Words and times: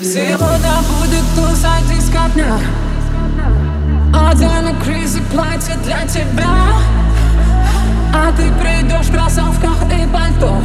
Сегодня 0.00 0.74
будет 1.00 1.24
туса 1.34 1.72
диско 1.88 2.20
дня 2.32 2.56
Одену 4.14 4.74
кризы 4.84 5.20
платье 5.32 5.74
для 5.82 6.06
тебя 6.06 6.46
А 8.14 8.32
ты 8.36 8.44
придешь 8.60 9.06
в 9.06 9.12
кроссовках 9.12 9.76
и 9.92 10.06
пальто 10.06 10.56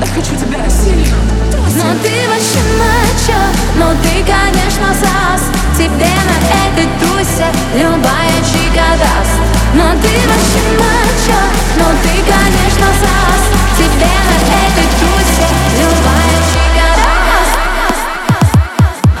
Так 0.00 0.08
хочу 0.14 0.34
тебя 0.36 0.58
сильно. 0.70 1.16
Но 1.76 1.94
ты 2.02 2.12
вообще 2.28 2.60
мачо 2.80 3.40
Но 3.76 3.92
ты, 4.02 4.24
конечно, 4.24 4.88
сас 4.94 5.42
Тебе 5.76 6.12
на 6.28 6.38
этой 6.64 6.88
тусе 6.98 7.46
Любая 7.74 8.38
чика 8.40 8.88
даст. 8.98 9.36
Но 9.74 9.92
ты 10.00 10.12
вообще 10.28 10.62
мачо 10.80 11.40
Но 11.78 11.86
ты, 12.02 12.12
конечно, 12.24 12.88
сас 13.02 13.42
Тебе 13.76 14.14
на 14.28 14.38
этой 14.64 14.88
тусе 14.98 15.46
Любая 15.78 16.36
чика 16.48 16.88
даст. 17.28 17.54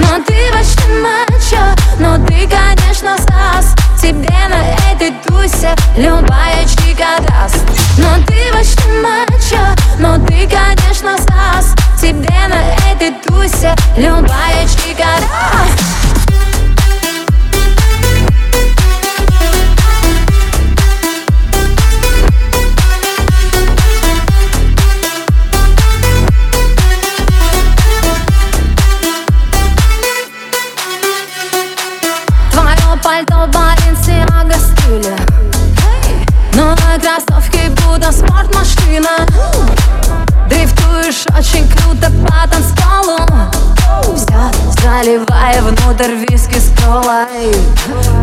Но 0.00 0.10
ты 0.24 0.36
вообще 0.52 0.86
мачо 1.00 1.64
Но 2.00 2.10
ты, 2.26 2.48
конечно, 2.48 3.16
сас 3.18 3.74
Тебе 4.02 4.38
на 4.48 4.60
этой 4.92 5.12
тусе 5.26 5.70
Любая 5.96 6.55
будто 38.06 38.12
спортмашина 38.12 39.26
Дрифтуешь 40.48 41.24
очень 41.36 41.68
круто 41.68 42.10
по 42.26 42.48
танцполу. 42.48 43.18
Все 44.14 44.50
заливая 44.82 45.62
внутрь 45.62 46.14
виски 46.14 46.58
с 46.58 46.70
колой. 46.80 47.52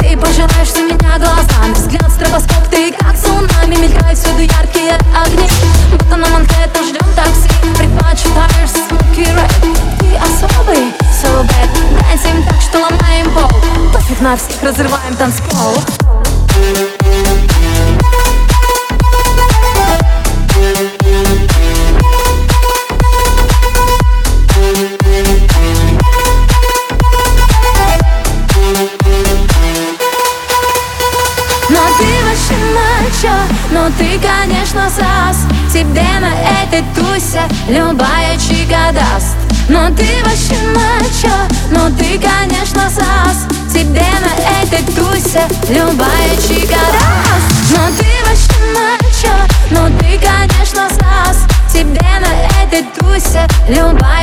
Ты 0.00 0.16
пожираешь 0.16 0.74
на 0.74 0.82
меня 0.82 1.18
глазами 1.18 1.74
Взгляд 1.74 2.10
стробоскоп, 2.10 2.66
ты 2.70 2.92
как 2.92 3.16
цунами 3.16 3.76
Мелькают 3.76 4.18
всюду 4.18 4.40
яркие 4.40 4.94
огни. 5.24 5.48
Будто 5.92 6.16
на 6.16 6.26
Манхэттен 6.28 6.84
ждем 6.84 7.06
такси 7.14 7.48
Предпочитаешь 7.76 8.70
смоки 8.70 9.30
рэп. 9.30 9.76
Ты 10.00 10.16
особый, 10.16 10.92
so 11.12 11.42
bad 11.44 11.68
Дэнсим 12.10 12.42
так, 12.44 12.60
что 12.60 12.78
ломаем 12.80 13.30
пол. 13.32 13.50
Пофиг 13.92 14.20
на 14.20 14.36
всех, 14.36 14.62
разрываем 14.62 15.14
танцпол. 15.16 15.74
Но 16.74 16.97
но 33.88 33.94
ты, 33.96 34.18
конечно, 34.18 34.90
сас. 34.90 35.46
Тебе 35.72 36.04
на 36.20 36.34
этой 36.62 36.84
тусе 36.94 37.42
любая 37.68 38.36
чика 38.36 38.92
даст. 38.92 39.36
Но 39.68 39.88
ты 39.96 40.06
вообще 40.24 40.56
мачо, 40.74 41.34
но 41.70 41.88
ты, 41.96 42.18
конечно, 42.18 42.90
сас. 42.90 43.46
Тебе 43.72 44.04
на 44.20 44.62
этой 44.62 44.84
тусе 44.92 45.42
любая 45.70 46.36
чика 46.36 46.76
даст. 46.92 47.70
Но 47.70 47.86
ты 47.98 48.08
вообще 48.26 48.58
мачо, 48.74 49.34
но 49.70 49.88
ты, 49.98 50.18
конечно, 50.18 50.88
сас. 50.90 51.46
Тебе 51.72 52.00
на 52.20 52.62
этой 52.62 52.82
тусе 52.98 53.46
любая 53.68 54.17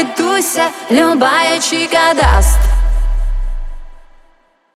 Этой 0.00 0.16
тусе 0.16 0.62
любая 0.88 1.60
чика 1.60 2.14
даст 2.14 2.69